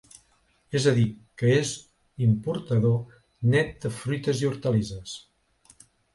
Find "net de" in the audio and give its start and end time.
3.57-3.93